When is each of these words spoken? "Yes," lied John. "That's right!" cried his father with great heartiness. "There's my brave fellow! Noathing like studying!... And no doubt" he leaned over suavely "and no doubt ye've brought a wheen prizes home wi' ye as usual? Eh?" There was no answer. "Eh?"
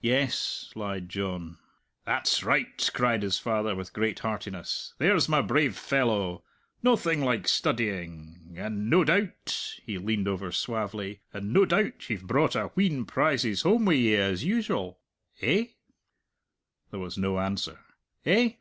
"Yes," 0.00 0.70
lied 0.76 1.08
John. 1.08 1.58
"That's 2.04 2.44
right!" 2.44 2.88
cried 2.94 3.24
his 3.24 3.40
father 3.40 3.74
with 3.74 3.92
great 3.92 4.20
heartiness. 4.20 4.94
"There's 4.98 5.28
my 5.28 5.42
brave 5.42 5.76
fellow! 5.76 6.44
Noathing 6.80 7.22
like 7.22 7.48
studying!... 7.48 8.54
And 8.56 8.88
no 8.88 9.02
doubt" 9.02 9.80
he 9.82 9.98
leaned 9.98 10.28
over 10.28 10.52
suavely 10.52 11.22
"and 11.34 11.52
no 11.52 11.64
doubt 11.64 12.08
ye've 12.08 12.22
brought 12.22 12.54
a 12.54 12.66
wheen 12.76 13.04
prizes 13.04 13.62
home 13.62 13.84
wi' 13.86 13.94
ye 13.94 14.14
as 14.14 14.44
usual? 14.44 15.00
Eh?" 15.40 15.70
There 16.92 17.00
was 17.00 17.18
no 17.18 17.40
answer. 17.40 17.80
"Eh?" 18.24 18.58